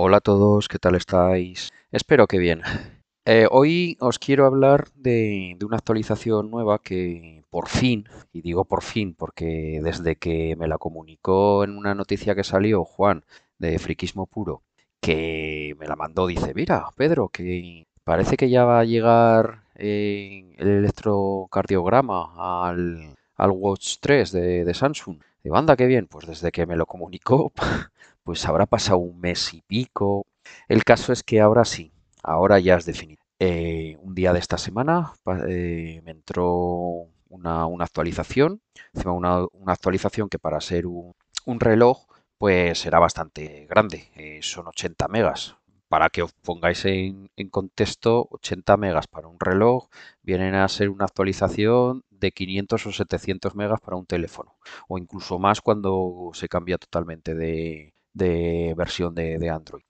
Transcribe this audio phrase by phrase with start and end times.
[0.00, 1.72] Hola a todos, ¿qué tal estáis?
[1.90, 2.62] Espero que bien.
[3.24, 8.84] Eh, hoy os quiero hablar de, una actualización nueva que por fin, y digo por
[8.84, 13.24] fin porque desde que me la comunicó en una noticia que salió Juan
[13.58, 14.62] de Friquismo Puro,
[15.00, 20.54] que me la mandó, dice, mira, Pedro, que parece que ya va a llegar eh,
[20.58, 25.18] el electrocardiograma al, al Watch 3 de, de Samsung.
[25.42, 27.52] De banda, qué bien, pues desde que me lo comunicó,
[28.28, 30.26] pues habrá pasado un mes y pico.
[30.68, 33.22] El caso es que ahora sí, ahora ya es definido.
[33.38, 35.14] Eh, un día de esta semana
[35.48, 38.60] eh, me entró una, una actualización,
[39.02, 41.14] una, una actualización que para ser un,
[41.46, 42.04] un reloj
[42.36, 45.56] pues será bastante grande, eh, son 80 megas.
[45.88, 49.88] Para que os pongáis en, en contexto, 80 megas para un reloj
[50.20, 55.38] vienen a ser una actualización de 500 o 700 megas para un teléfono, o incluso
[55.38, 59.84] más cuando se cambia totalmente de, de versión de, Android.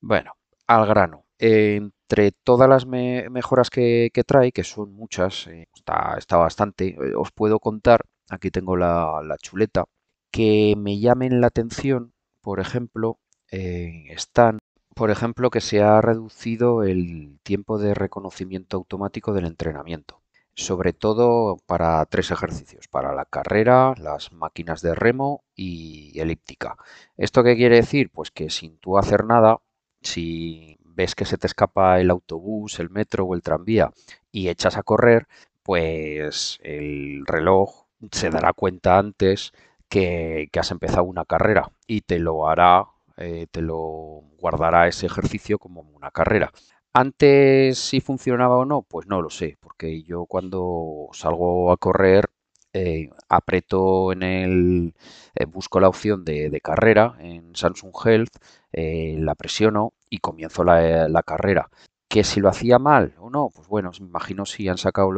[0.00, 0.32] Bueno,
[0.66, 1.24] al grano.
[1.38, 7.32] Entre todas las me- mejoras que, trae, que son muchas, eh, está, bastante, eh, os
[7.32, 9.84] puedo contar, aquí tengo la, la chuleta,
[10.30, 13.18] que me llamen la atención, por ejemplo,
[13.50, 14.58] eh, están,
[14.94, 20.21] por ejemplo, que se ha reducido el tiempo de reconocimiento automático del entrenamiento,
[20.54, 26.76] sobre todo para tres ejercicios, para la carrera, las máquinas de remo y elíptica.
[27.16, 28.10] ¿Esto qué quiere decir?
[28.10, 29.58] Pues que sin tú hacer nada,
[30.02, 33.90] si ves que se te escapa el autobús, el metro o el tranvía
[34.30, 35.26] y echas a correr,
[35.62, 39.52] pues el reloj se dará cuenta antes
[39.88, 42.86] que, que has empezado una carrera y te lo hará,
[43.16, 46.52] eh, te lo guardará ese ejercicio como una carrera.
[46.94, 52.28] Antes si funcionaba o no, pues no lo sé, porque yo cuando salgo a correr
[52.74, 54.94] eh, aprieto en el,
[55.34, 58.36] eh, busco la opción de, carrera en Samsung Health,
[58.72, 61.70] eh, la presiono y comienzo la, carrera.
[62.08, 65.10] Que si lo hacía mal o no, pues bueno, me imagino si han sacado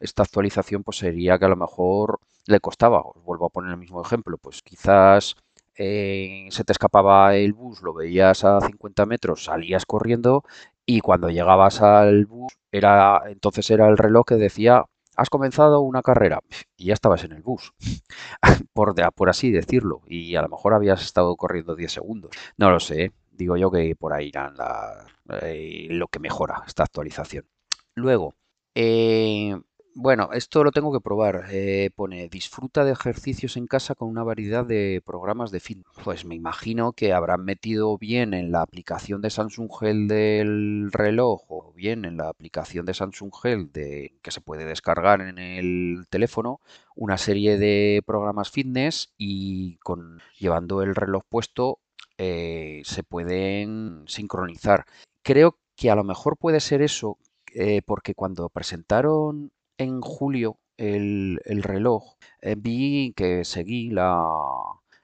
[0.00, 3.00] esta actualización, pues sería que a lo mejor le costaba.
[3.00, 5.36] Os vuelvo a poner el mismo ejemplo, pues quizás
[5.76, 10.44] eh, se te escapaba el bus, lo veías a 50 metros, salías corriendo
[10.86, 14.84] y cuando llegabas al bus, era, entonces era el reloj que decía,
[15.16, 16.40] has comenzado una carrera
[16.76, 17.72] y ya estabas en el bus,
[18.72, 22.30] por, por así decirlo, y a lo mejor habías estado corriendo 10 segundos.
[22.56, 24.54] No lo sé, digo yo que por ahí irán
[25.42, 27.46] eh, lo que mejora esta actualización.
[27.94, 28.34] Luego,
[28.74, 29.56] eh,
[29.94, 31.44] bueno, esto lo tengo que probar.
[31.50, 35.86] eh, pone, disfruta de ejercicios en casa con una variedad de programas de fitness.
[36.02, 41.42] Pues me imagino que habrán metido bien en la aplicación de Samsung Health del reloj
[41.48, 46.06] o bien en la aplicación de Samsung Health de, que se puede descargar en el
[46.10, 46.60] teléfono
[46.96, 51.78] una serie de programas fitness y con llevando el reloj puesto
[52.18, 54.86] eh, se pueden sincronizar.
[55.22, 57.18] Creo que a lo mejor puede ser eso
[57.54, 64.24] eh, porque cuando presentaron en julio el, el reloj, eh, vi que seguí la,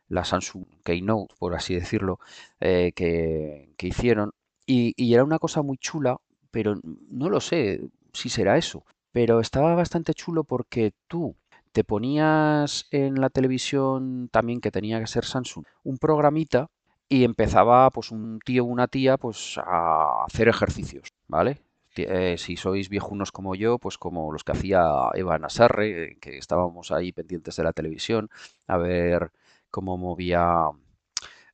[0.09, 2.19] la Samsung Keynote, por así decirlo,
[2.61, 4.33] eh, que, que hicieron
[4.67, 6.17] y, y era una cosa muy chula,
[6.51, 6.77] pero
[7.11, 7.81] no lo sé
[8.13, 11.37] si será eso, pero estaba bastante chulo porque tú
[11.73, 16.69] te ponías en la televisión también que tenía que ser Samsung un programita
[17.09, 21.61] y empezaba pues un tío o una tía pues a hacer ejercicios, ¿vale?
[21.97, 24.83] Eh, si sois viejunos como yo, pues como los que hacía
[25.15, 28.31] Eva Nasarre, eh, que estábamos ahí pendientes de la televisión
[28.67, 29.33] a ver
[29.71, 30.71] cómo movía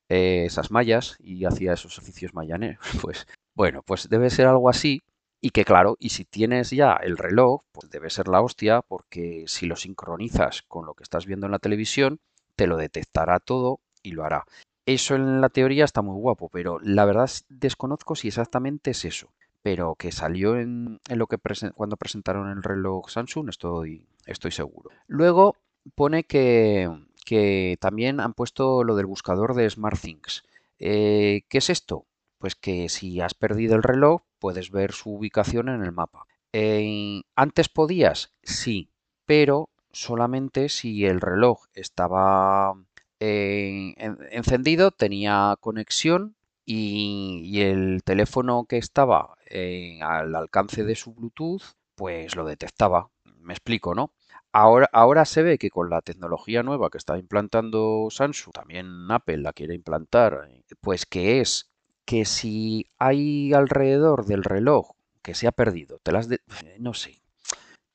[0.09, 5.03] eh, esas mallas y hacía esos ejercicios mayanes, pues bueno, pues debe ser algo así.
[5.41, 9.45] Y que claro, y si tienes ya el reloj, pues debe ser la hostia, porque
[9.47, 12.21] si lo sincronizas con lo que estás viendo en la televisión,
[12.57, 14.45] te lo detectará todo y lo hará.
[14.87, 19.05] Eso en la teoría está muy guapo, pero la verdad es- desconozco si exactamente es
[19.05, 19.29] eso.
[19.67, 21.39] Pero que salió en, lo que
[21.75, 24.91] cuando presentaron el reloj Samsung, estoy, estoy seguro.
[25.09, 25.57] Luego
[25.97, 26.89] pone que,
[27.25, 30.45] que también han puesto lo del buscador de SmartThings.
[30.79, 32.07] Eh, ¿qué es esto?
[32.39, 36.27] Pues que si has perdido el reloj, puedes ver su ubicación en el mapa.
[36.53, 38.35] Eh, ¿antes podías?
[38.45, 38.91] Sí,
[39.25, 42.75] pero solamente si el reloj estaba
[43.19, 46.36] eh, en- encendido, tenía conexión
[46.67, 51.63] y, el teléfono que estaba eh, al alcance de su Bluetooth,
[51.95, 53.11] pues lo detectaba.
[53.41, 54.13] Me explico, ¿no?
[54.53, 59.39] Ahora, ahora se ve que con la tecnología nueva que está implantando Samsung, también Apple
[59.39, 61.71] la quiere implantar, eh, pues que es
[62.05, 64.93] que si hay alrededor del reloj
[65.23, 66.41] que se ha perdido, te las de-
[66.79, 67.23] no sé,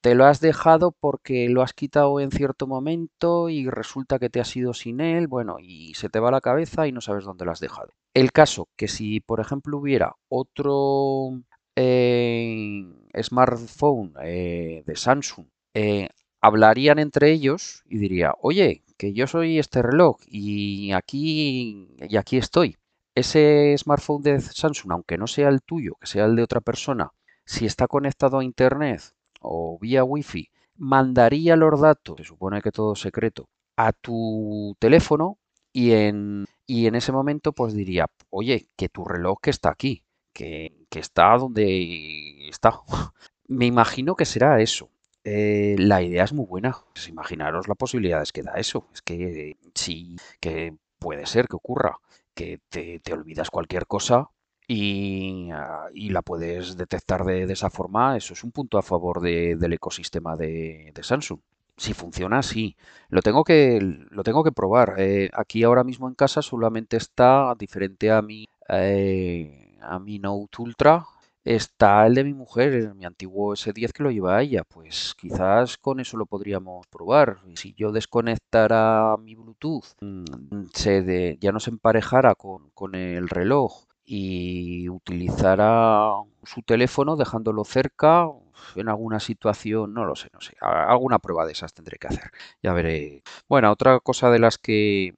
[0.01, 4.39] te lo has dejado porque lo has quitado en cierto momento y resulta que te
[4.41, 7.45] has ido sin él, bueno, y se te va la cabeza y no sabes dónde
[7.45, 7.93] lo has dejado.
[8.13, 11.41] El caso que si, por ejemplo, hubiera otro
[11.75, 12.83] eh,
[13.21, 16.09] smartphone eh, de Samsung, eh,
[16.41, 22.37] hablarían entre ellos y diría, oye, que yo soy este reloj y aquí, y aquí
[22.37, 22.77] estoy.
[23.15, 27.11] Ese smartphone de Samsung, aunque no sea el tuyo, que sea el de otra persona,
[27.45, 29.01] si está conectado a Internet
[29.41, 33.47] o vía Wi-Fi, mandaría los datos, se supone que todo secreto,
[33.77, 35.37] a tu teléfono
[35.73, 40.03] y en, y en ese momento pues diría, oye, que tu reloj que está aquí,
[40.33, 42.79] que, que está donde está.
[43.47, 44.89] Me imagino que será eso.
[45.23, 46.77] Eh, la idea es muy buena.
[46.93, 48.87] Pues imaginaros las posibilidades que da eso.
[48.93, 51.97] Es que sí, que puede ser que ocurra,
[52.33, 54.29] que te, te olvidas cualquier cosa
[54.67, 58.15] y, ah, y la puedes detectar de, esa forma.
[58.17, 61.39] Eso es un punto a favor de- del ecosistema de, de Samsung.
[61.83, 62.75] Si funciona, sí.
[63.09, 63.79] Lo tengo que,
[64.11, 64.95] lo tengo que probar.
[64.97, 70.61] Eh, aquí ahora mismo en casa solamente está, diferente a mi, eh, a mi Note
[70.61, 71.05] Ultra,
[71.43, 74.63] está el de mi mujer, mi antiguo S10 que lo lleva ella.
[74.63, 77.39] Pues quizás con eso lo podríamos probar.
[77.55, 83.27] Si yo desconectara mi Bluetooth, mm, se de- ya no se emparejara con, con el
[83.29, 86.11] reloj y utilizara
[86.43, 88.27] su teléfono dejándolo cerca
[88.75, 92.29] en alguna situación, no lo sé, no sé, alguna prueba de esas tendré que hacer.
[92.61, 93.23] Ya veré.
[93.47, 95.15] Bueno, otra cosa de las que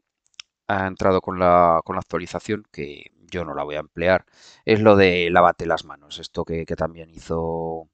[0.67, 4.25] ha entrado con la, con la actualización, que yo no la voy a emplear,
[4.63, 6.19] es lo de lávate las manos.
[6.19, 7.89] Esto que, también hizo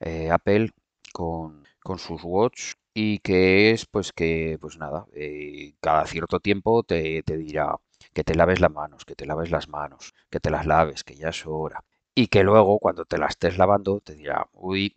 [0.00, 0.72] eh, Apple
[1.14, 6.82] con, con sus Watch y que es pues que, pues nada, eh, cada cierto tiempo
[6.82, 7.78] te dirá
[8.12, 11.16] que te laves las manos, que te laves las manos, que te las laves, que
[11.16, 11.84] ya es hora.
[12.14, 14.96] Y que luego cuando te las estés lavando te dirá, uy,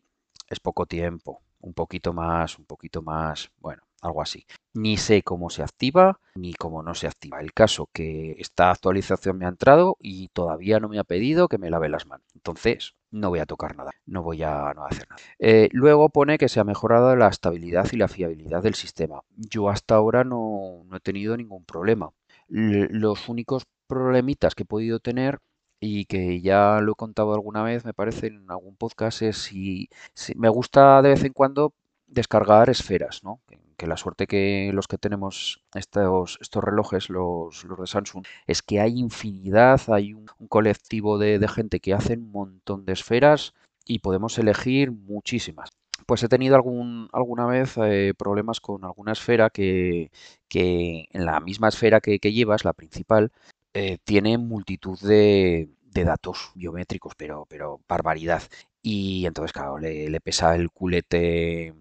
[0.49, 4.45] es poco tiempo, un poquito más, un poquito más, bueno, algo así.
[4.73, 7.39] Ni sé cómo se activa ni cómo no se activa.
[7.39, 11.57] El caso que esta actualización me ha entrado y todavía no me ha pedido que
[11.57, 12.27] me lave las manos.
[12.35, 15.21] Entonces, no voy a tocar nada, no voy a, no hacer nada.
[15.39, 19.21] Eh, luego pone que se ha mejorado la estabilidad y la fiabilidad del sistema.
[19.35, 22.11] Yo hasta ahora no, no he tenido ningún problema.
[22.47, 25.39] Los únicos problemitas que he podido tener
[25.79, 29.89] y que ya lo he contado alguna vez, me parece, en algún podcast, es si,
[30.35, 31.73] me gusta de vez en cuando
[32.07, 33.41] descargar esferas, ¿no?
[33.47, 38.25] Que, que la suerte que los que tenemos estos, estos relojes, los, los de Samsung,
[38.47, 42.85] es que hay infinidad, hay un, un colectivo de, de gente que hace un montón
[42.85, 43.53] de esferas
[43.85, 45.69] y podemos elegir muchísimas.
[46.05, 50.11] Pues he tenido alguna vez eh, problemas con alguna esfera que,
[50.47, 53.31] que en la misma esfera que, llevas, la principal,
[53.73, 57.47] eh, tiene multitud de, de datos biométricos, pero,
[57.87, 58.43] barbaridad.
[58.83, 61.73] Y entonces, claro, le, pesa el culete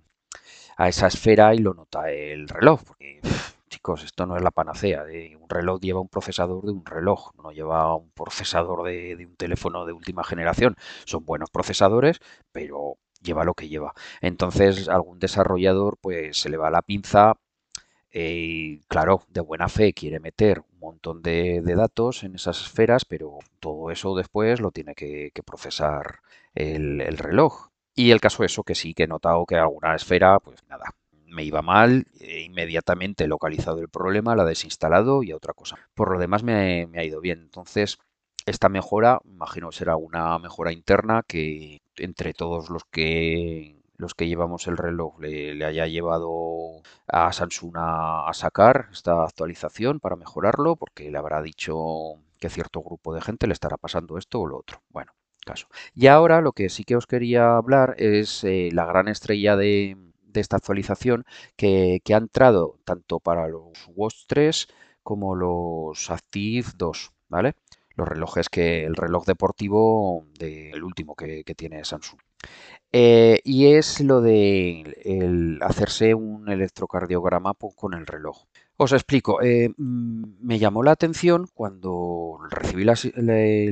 [0.77, 3.21] a esa esfera y lo nota el reloj, porque
[3.69, 5.05] chicos, esto no es la panacea.
[5.41, 9.85] un reloj lleva un procesador de un reloj, no lleva un procesador de un teléfono
[9.87, 10.77] de última generación.
[11.05, 12.21] Son buenos procesadores,
[12.53, 13.95] pero lleva lo que lleva.
[14.21, 17.37] Entonces, algún desarrollador pues se le va la pinza
[18.17, 23.41] eh, claro, de buena fe quiere meter un montón de, datos en esas esferas, pero
[23.59, 26.21] todo eso después lo tiene que, procesar
[26.55, 27.71] el, el reloj.
[27.97, 30.95] Y el caso eso, que sí, que he notado que alguna esfera, pues nada,
[31.27, 35.53] me iba mal, e inmediatamente he localizado el problema, la he desinstalado y a otra
[35.53, 35.77] cosa.
[35.95, 37.41] Por lo demás me ha ido bien.
[37.41, 37.99] Entonces,
[38.47, 44.67] esta mejora, imagino será una mejora interna que entre todos los que los que llevamos
[44.67, 51.19] el reloj le, haya llevado a Samsung a, sacar esta actualización para mejorarlo, porque le
[51.19, 51.75] habrá dicho
[52.39, 54.83] que cierto grupo de gente le estará pasando esto o lo otro.
[54.91, 55.13] Bueno,
[55.47, 55.69] caso.
[55.95, 59.97] Y ahora lo que sí que os quería hablar es eh, la gran estrella de,
[60.23, 61.25] de esta actualización
[61.57, 64.69] que, que ha entrado tanto para los Watch 3
[65.03, 67.55] como los Active 2, ¿vale?
[67.97, 72.21] Los relojes que, el reloj deportivo del último que, tiene Samsung.
[72.93, 78.45] Eh, y es lo de el hacerse un electrocardiograma po- con el reloj.
[78.77, 79.43] Os explico.
[79.43, 82.95] eh, mm, me llamó la atención cuando recibí la,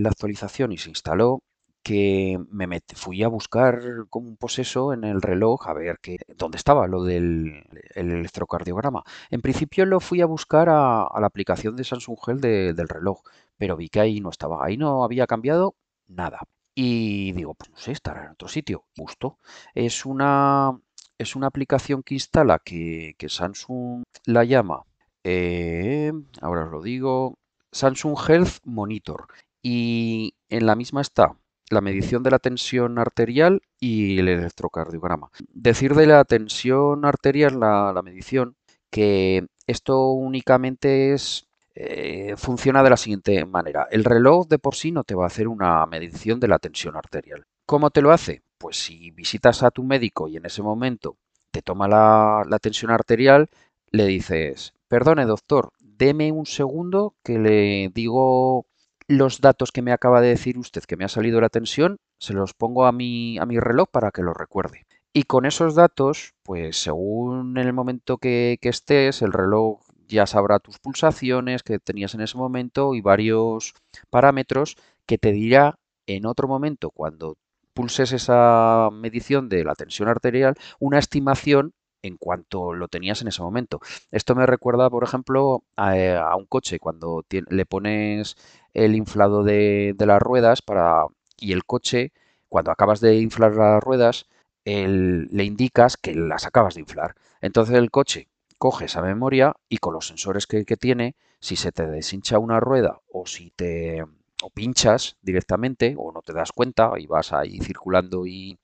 [0.08, 1.42] actualización y se instaló
[1.82, 6.56] que me fui a buscar como un poseso en el reloj a ver que, dónde
[6.56, 7.64] estaba lo del
[7.94, 9.02] el electrocardiograma.
[9.30, 13.22] En principio lo fui a buscar a, la aplicación de Samsung de- del reloj,
[13.62, 14.64] pero vi que ahí no estaba.
[14.64, 15.76] Ahí no había cambiado
[16.08, 16.40] nada.
[16.74, 18.86] Y digo, pues no sé, estará en otro sitio.
[18.96, 19.38] Justo.
[19.72, 20.76] Es una,
[21.16, 24.82] es una aplicación que instala que, que Samsung la llama,
[25.22, 27.38] eh, ahora os lo digo,
[27.70, 29.28] Samsung Health Monitor.
[29.62, 31.36] Y en la misma está
[31.70, 35.30] la medición de la tensión arterial y el electrocardiograma.
[35.54, 38.56] Decir de la tensión arterial, la medición,
[38.90, 43.88] que esto únicamente es Eh, funciona de la siguiente manera.
[43.90, 46.96] El reloj de por sí no te va a hacer una medición de la tensión
[46.96, 47.46] arterial.
[47.66, 48.42] ¿Cómo te lo hace?
[48.58, 51.16] Pues si visitas a tu médico y en ese momento
[51.50, 53.48] te toma la, tensión arterial,
[53.90, 58.66] le dices, perdone doctor, deme un segundo que le digo
[59.08, 62.34] los datos que me acaba de decir usted que me ha salido la tensión, se
[62.34, 64.86] los pongo a mi, a mi reloj para que los recuerde.
[65.12, 70.78] Y con esos datos, pues según el momento que estés, el reloj ya sabrá tus
[70.78, 73.74] pulsaciones que tenías en ese momento y varios
[74.10, 77.36] parámetros que te dirá en otro momento cuando
[77.74, 83.42] pulses esa medición de la tensión arterial una estimación en cuanto lo tenías en ese
[83.42, 83.80] momento.
[84.10, 88.36] Esto me recuerda, por ejemplo, a, eh, un coche, cuando le pones
[88.74, 91.06] el inflado de, las ruedas para,
[91.38, 92.12] y el coche,
[92.48, 94.26] cuando acabas de inflar las ruedas,
[94.64, 97.14] le indicas que las acabas de inflar.
[97.40, 98.28] Entonces el coche
[98.62, 102.60] coge esa memoria y con los sensores que, que tiene, si se te deshincha una
[102.60, 104.04] rueda o si te
[104.40, 108.56] o pinchas directamente o no te das cuenta y vas ahí circulando y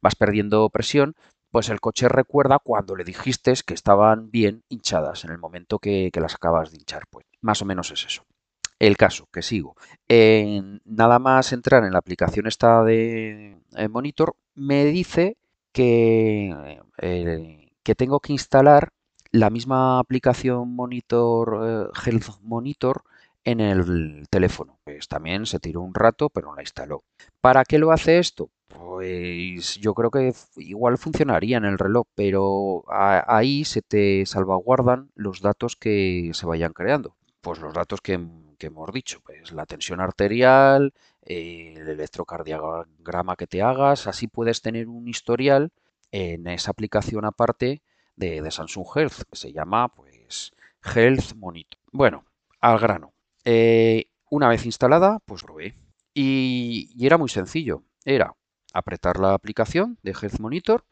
[0.00, 1.16] vas perdiendo presión,
[1.50, 6.12] pues el coche recuerda cuando le dijiste que estaban bien hinchadas en el momento que,
[6.14, 7.08] las acabas de hinchar.
[7.10, 8.22] Pues más o menos es eso.
[8.78, 9.74] El caso, que sigo.
[10.84, 15.38] nada más entrar en la aplicación esta de eh, Monitor, me dice
[15.72, 18.92] que, eh, que tengo que instalar
[19.32, 23.02] la misma aplicación Monitor, eh, Health Monitor,
[23.44, 24.78] en el teléfono.
[24.84, 27.04] Pues también se tiró un rato, pero la instaló.
[27.40, 28.50] ¿Para qué lo hace esto?
[28.68, 35.40] Pues yo creo que igual funcionaría en el reloj, pero ahí se te salvaguardan los
[35.40, 37.16] datos que se vayan creando.
[37.40, 44.06] Pues los datos que, hemos dicho, pues la tensión arterial, el electrocardiograma que te hagas,
[44.06, 45.72] así puedes tener un historial
[46.12, 47.82] en esa aplicación aparte
[48.20, 50.52] de, Samsung Health, que se llama pues
[50.94, 51.80] Health Monitor.
[51.90, 52.24] Bueno,
[52.60, 53.12] al grano.
[53.44, 55.74] Eh, una vez instalada, pues probé.
[56.14, 57.82] Y, y era muy sencillo.
[58.04, 58.34] Era
[58.72, 60.84] apretar la aplicación de Health Monitor,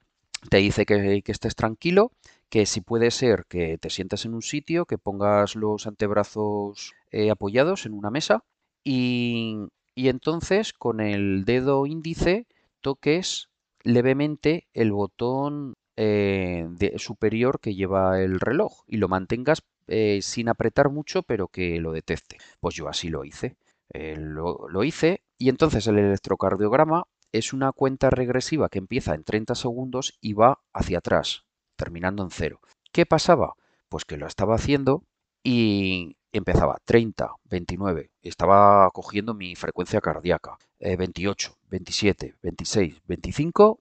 [0.50, 2.12] te dice que, estés tranquilo,
[2.48, 7.30] que si puede ser que te sientas en un sitio, que pongas los antebrazos eh,
[7.30, 8.44] apoyados en una mesa
[8.84, 12.46] y, entonces con el dedo índice
[12.80, 13.48] toques
[13.82, 20.90] levemente el botón eh, superior que lleva el reloj y lo mantengas eh, sin apretar
[20.90, 22.38] mucho pero que lo detecte.
[22.60, 23.56] Pues yo así lo hice.
[23.92, 29.56] lo, lo, hice y entonces el electrocardiograma es una cuenta regresiva que empieza en 30
[29.56, 31.44] segundos y va hacia atrás,
[31.76, 32.60] terminando en cero.
[32.92, 33.54] ¿Qué pasaba?
[33.88, 35.02] Pues que lo estaba haciendo
[35.42, 43.80] y empezaba 30, 29, estaba cogiendo mi frecuencia cardíaca, 28, 27, 26, 25,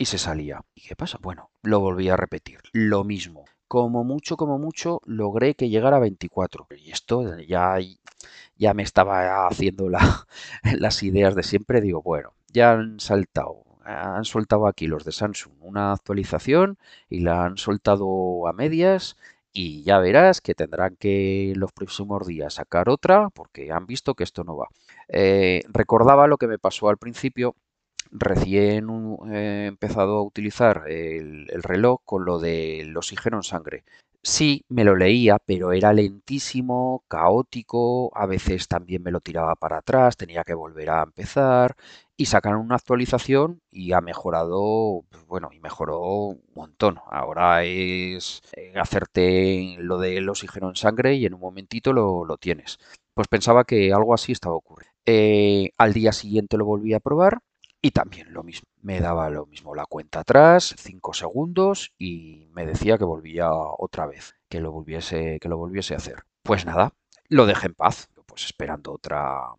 [0.00, 0.64] Y se salía.
[0.74, 1.18] ¿Y qué pasa?
[1.20, 3.44] Bueno, lo volví a repetir, lo mismo.
[3.68, 6.66] Como mucho, como mucho, logré que llegara a 24.
[6.78, 7.76] Y esto ya,
[8.56, 9.90] ya me estaba haciendo
[10.78, 11.82] las ideas de siempre.
[11.82, 16.78] Digo, bueno, ya han saltado, han soltado aquí los de Samsung una actualización
[17.10, 19.16] y la han soltado a medias
[19.52, 24.24] y ya verás que tendrán que los próximos días sacar otra porque han visto que
[24.24, 24.68] esto no va.
[25.08, 27.54] Eh, recordaba lo que me pasó al principio,
[28.10, 28.88] recién
[29.32, 33.84] he empezado a utilizar el, el reloj con lo del oxígeno en sangre.
[34.22, 39.78] Sí, me lo leía, pero era lentísimo, caótico, a veces también me lo tiraba para
[39.78, 41.74] atrás, tenía que volver a empezar
[42.18, 46.98] y sacaron una actualización y ha mejorado, pues bueno, y mejoró un montón.
[47.06, 52.78] Ahora es eh, hacerte lo del oxígeno en sangre y en un momentito lo, tienes.
[53.14, 54.94] Pues pensaba que algo así estaba ocurriendo.
[55.06, 57.40] Eh, al día siguiente lo volví a probar
[57.82, 58.68] y también lo mismo.
[58.82, 64.06] Me daba lo mismo la cuenta atrás, 5 segundos y me decía que volvía otra
[64.06, 66.24] vez, que lo volviese, que lo volviese a hacer.
[66.42, 66.94] Pues nada,
[67.28, 69.52] lo dejé en paz, pues esperando otra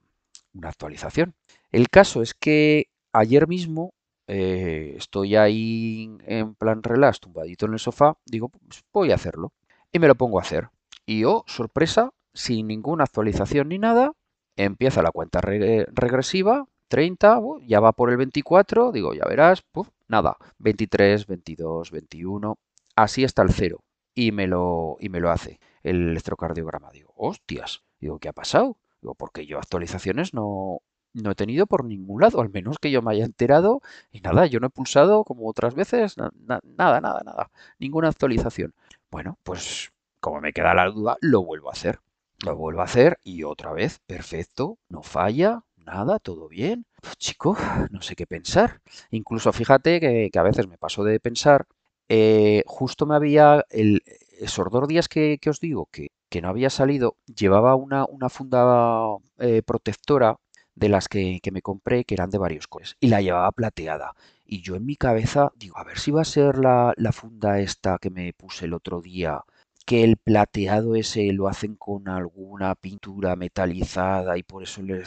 [0.53, 1.35] una actualización.
[1.71, 3.93] El caso es que ayer mismo
[4.27, 9.53] eh, estoy ahí en plan relax, tumbadito en el sofá, digo, pues voy a hacerlo.
[9.91, 10.69] Y me lo pongo a hacer.
[11.05, 14.13] Y oh, sorpresa, sin ninguna actualización ni nada,
[14.55, 19.63] empieza la cuenta regresiva, 30, ya va por el 24, digo, ya verás,
[20.09, 22.57] nada, 23, 22, 21,
[22.97, 23.83] así está el cero.
[24.13, 26.91] Y me lo, y me lo hace el electrocardiograma.
[26.91, 28.77] Digo, hostias, digo, ¿qué ha pasado?
[29.01, 30.81] Digo, porque yo actualizaciones no,
[31.13, 33.81] no he tenido por ningún lado, al menos que yo me haya enterado.
[34.11, 36.31] Y nada, yo no he pulsado como otras veces, nada,
[36.65, 38.73] nada, nada, ninguna actualización.
[39.09, 42.01] Bueno, pues como me queda la duda, lo vuelvo a hacer.
[42.43, 46.85] Lo vuelvo a hacer y otra vez, perfecto, no falla, nada, todo bien.
[47.01, 47.57] Pues, chico,
[47.91, 48.81] no sé qué pensar.
[49.11, 51.67] Incluso fíjate que, a veces me paso de pensar,
[52.09, 54.03] eh, justo me había el,
[54.39, 58.29] esos dos días que, que os digo que que no había salido, llevaba una, una
[58.29, 60.37] funda eh, protectora
[60.75, 64.13] de las que, que, me compré, que eran de varios colores, y la llevaba plateada.
[64.45, 67.59] Y yo en mi cabeza digo, a ver si va a ser la, la funda
[67.59, 69.41] esta que me puse el otro día
[69.85, 75.03] que el plateado ese lo hacen con alguna pintura metalizada y por eso el,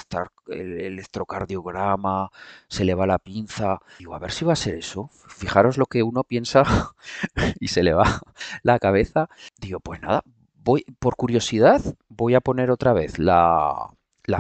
[0.48, 2.30] electrocardiograma
[2.68, 3.80] se le va la pinza.
[3.98, 5.10] Digo, a ver si va a ser eso.
[5.28, 6.64] Fijaros lo que uno piensa
[7.60, 8.20] y se le va
[8.62, 9.28] la cabeza.
[9.60, 10.22] Digo, pues nada,
[10.54, 13.90] voy por curiosidad, voy a poner otra vez la,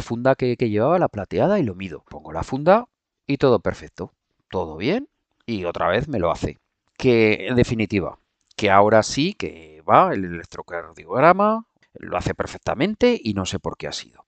[0.00, 2.04] funda que, que llevaba, la plateada, y lo mido.
[2.08, 2.86] Pongo la funda
[3.26, 4.12] y todo perfecto.
[4.50, 5.08] Todo bien
[5.46, 6.58] y otra vez me lo hace.
[6.96, 8.18] Que en definitiva,
[8.56, 13.88] que ahora sí que va el electrocardiograma, lo hace perfectamente y no sé por qué
[13.88, 14.24] ha sido.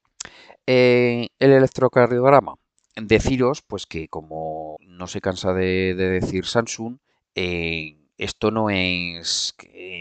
[0.66, 2.56] Eh, el electrocardiograma,
[2.96, 6.98] deciros pues que como no se cansa de, decir Samsung,
[7.34, 9.54] eh, esto no es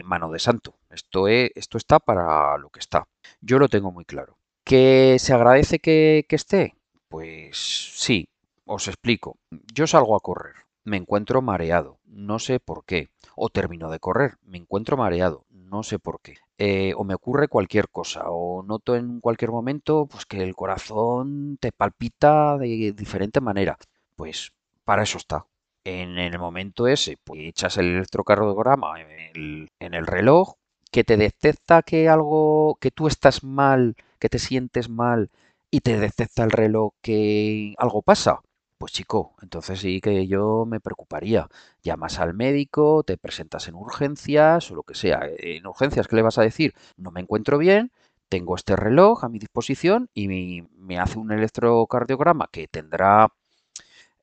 [0.04, 3.08] mano de santo, esto, es, esto está para lo que está.
[3.42, 4.38] Yo lo tengo muy claro.
[4.64, 6.76] ¿Que se agradece que, que esté?
[7.10, 8.28] Pues sí,
[8.66, 9.38] os explico.
[9.74, 13.10] Yo salgo a correr, me encuentro mareado, no sé por qué.
[13.36, 16.36] O termino de correr, me encuentro mareado, no sé por qué.
[16.58, 21.58] Eh, o me ocurre cualquier cosa, o noto en cualquier momento pues, que el corazón
[21.60, 23.78] te palpita de diferente manera.
[24.16, 24.54] Pues
[24.86, 25.46] para eso está.
[25.84, 30.56] En el momento ese, pues echas el electrocardiograma en el, en el reloj,
[30.92, 35.30] que te detecta que algo, que tú estás mal, que te sientes mal,
[35.70, 38.42] y te detecta el reloj que algo pasa
[38.78, 41.48] pues chico, entonces sí que yo me preocuparía.
[41.84, 45.22] Llamas al médico, te presentas en urgencias o lo que sea.
[45.38, 46.74] En urgencias, ¿qué le vas a decir?
[46.98, 47.92] No me encuentro bien,
[48.30, 50.28] tengo este reloj a mi disposición y
[50.78, 53.34] me, hace un electrocardiograma que tendrá,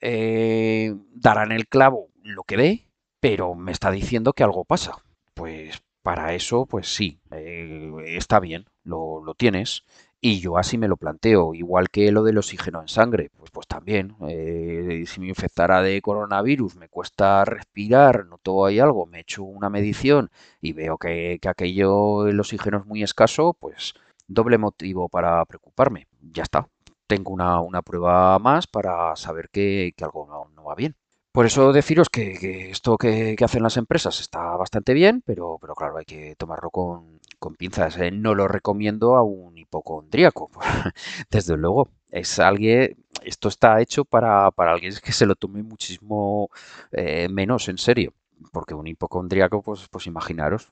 [0.00, 2.86] eh, dará en el clavo lo que ve,
[3.20, 4.96] pero me está diciendo que algo pasa.
[5.34, 9.84] Pues para eso, pues sí, eh, está bien, lo, lo tienes.
[10.24, 13.66] Y yo así me lo planteo, igual que lo del oxígeno en sangre, pues, pues
[13.66, 19.42] también, eh, si me infectara de coronavirus, me cuesta respirar, noto hay algo, me echo
[19.42, 23.94] una medición y veo que, aquello, el oxígeno es muy escaso, pues
[24.28, 26.06] doble motivo para preocuparme.
[26.20, 26.68] Ya está,
[27.08, 30.94] tengo una, prueba más para saber que, algo no, va bien.
[31.32, 35.98] Por eso deciros que, esto que, hacen las empresas está bastante bien, pero, pero claro,
[35.98, 37.98] hay que tomarlo con, con pinzas.
[37.98, 38.12] ¿eh?
[38.12, 40.48] No lo recomiendo a un hipocondríaco,
[41.30, 41.88] desde luego.
[42.08, 46.50] Es alguien, esto está hecho para, alguien que se lo tome muchísimo
[46.92, 48.14] eh, menos en serio.
[48.52, 50.68] Porque un hipocondríaco, pues, pues imaginaros,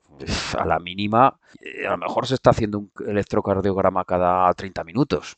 [0.59, 5.37] a la mínima, eh, a lo mejor se está haciendo un electrocardiograma cada 30 minutos.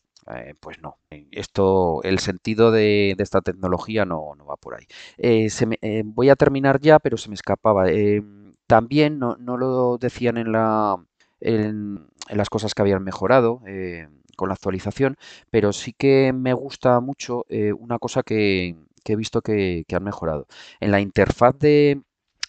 [0.61, 0.97] pues no,
[1.31, 4.87] esto, el sentido de, esta tecnología no, va por ahí.
[6.05, 7.87] voy a terminar ya, pero se me escapaba.
[8.67, 10.97] también no, no, lo decían en la,
[11.43, 15.17] en, las cosas que habían mejorado eh, con la actualización,
[15.51, 20.47] pero sí que me gusta mucho eh, una cosa que, he visto que, han mejorado.
[20.81, 22.03] En la interfaz de,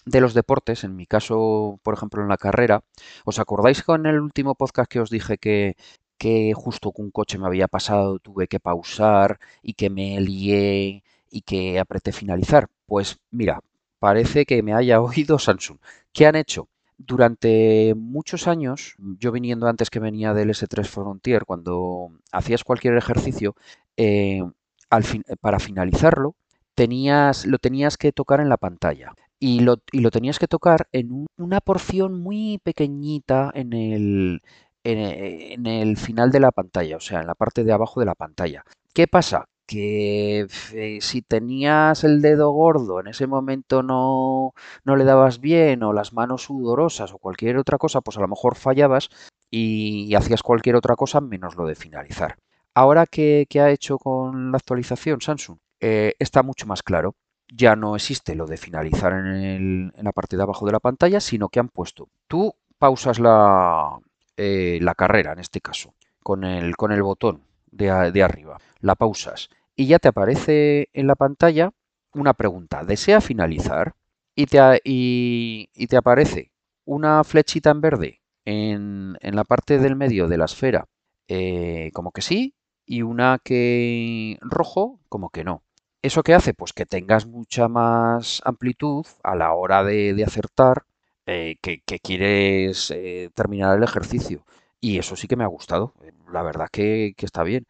[0.06, 2.84] los deportes, en mi caso, por ejemplo, en la carrera,
[3.26, 5.76] ¿os acordáis con el último podcast que os dije que,
[6.18, 11.04] que justo con un coche me había pasado, tuve que pausar y que me lié
[11.30, 12.68] y que apreté finalizar?
[12.86, 13.62] Pues mira,
[14.00, 15.80] parece que me haya oído Samsung.
[16.14, 16.70] ¿Qué han hecho?
[17.06, 23.56] Durante muchos años, yo viniendo antes que venía del S3 Frontier, cuando hacías cualquier ejercicio,
[23.98, 24.42] eh,
[24.90, 25.04] al
[25.42, 26.36] para finalizarlo,
[26.76, 29.14] tenías, lo tenías que tocar en la pantalla.
[29.40, 34.42] Y lo, y lo tenías que tocar en una porción muy pequeñita en el,
[34.84, 38.16] en el final de la pantalla, o sea, en la parte de abajo de la
[38.16, 38.64] pantalla.
[38.94, 39.50] ¿Qué pasa?
[39.74, 45.82] Que eh, si tenías el dedo gordo en ese momento no, no le dabas bien
[45.82, 49.10] o las manos sudorosas o cualquier otra cosa, pues a lo mejor fallabas
[49.50, 52.38] y, hacías cualquier otra cosa menos lo de finalizar.
[52.76, 57.16] Ahora que, ha hecho con la actualización Samsung, eh, está mucho más claro.
[57.52, 61.50] Ya no existe lo de finalizar en, la parte de abajo de la pantalla, sino
[61.50, 63.98] que han puesto, tú pausas la,
[64.38, 68.96] eh, la carrera en este caso, con el, con el botón de, de arriba la
[68.96, 71.72] pausas y ya te aparece en la pantalla
[72.14, 73.96] una pregunta, ¿desea finalizar?
[74.36, 76.52] Y te, y, te aparece
[76.86, 80.88] una flechita en verde en, en, la parte del medio de la esfera
[81.28, 82.56] eh, como que sí
[82.86, 85.64] y una que rojo como que no.
[86.02, 86.54] ¿Eso qué hace?
[86.54, 90.84] Pues que tengas mucha más amplitud a la hora de, acertar
[91.26, 94.46] eh, que, quieres eh, terminar el ejercicio.
[94.82, 95.94] Y eso sí que me ha gustado.
[96.32, 97.66] La verdad que, que está bien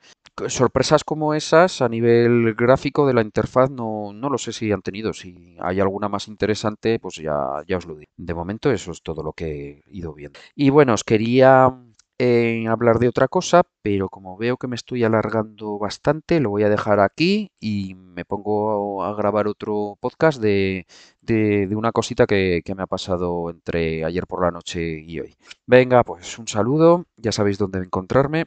[0.47, 4.81] sorpresas como esas a nivel gráfico de la interfaz no, no lo sé si han
[4.81, 5.13] tenido.
[5.13, 8.11] Si hay alguna más interesante, pues ya, ya os lo digo.
[8.17, 10.39] De momento eso es todo lo que he ido viendo.
[10.55, 11.73] Y bueno, os quería
[12.19, 16.63] en hablar de otra cosa, pero como veo que me estoy alargando bastante, lo voy
[16.63, 20.85] a dejar aquí y me pongo a grabar otro podcast de,
[21.21, 25.19] de, de una cosita que, que me ha pasado entre ayer por la noche y
[25.19, 25.35] hoy.
[25.65, 28.45] Venga, pues un saludo, ya sabéis dónde encontrarme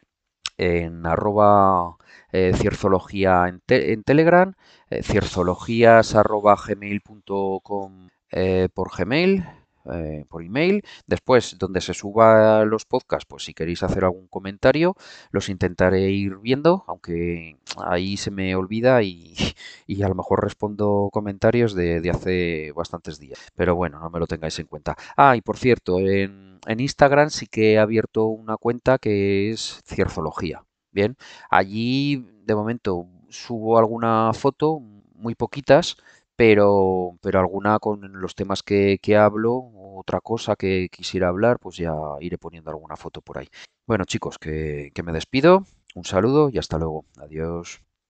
[0.58, 1.96] en arroba
[2.32, 4.54] eh, cierzología en, en Telegram,
[4.90, 9.44] eh, cierzologías arroba gmail.com eh, por Gmail,
[9.92, 10.82] eh, por email.
[11.06, 14.96] Después, donde se suba los podcasts, pues si queréis hacer algún comentario,
[15.30, 19.34] los intentaré ir viendo, aunque ahí se me olvida y,
[19.86, 23.38] y a lo mejor respondo comentarios de, de hace bastantes días.
[23.54, 24.96] Pero bueno, no me lo tengáis en cuenta.
[25.16, 29.82] Ah, y por cierto, en, en Instagram sí que he abierto una cuenta que es
[29.86, 30.64] Cierzología.
[30.92, 31.16] Bien,
[31.50, 34.80] allí de momento subo alguna foto,
[35.14, 35.96] muy poquitas,
[36.36, 41.76] pero, pero alguna con los temas que, que hablo, otra cosa que quisiera hablar, pues
[41.76, 43.48] ya iré poniendo alguna foto por ahí.
[43.86, 45.64] Bueno, chicos, que, que me despido.
[45.94, 47.04] Un saludo y hasta luego.
[47.18, 47.85] Adiós.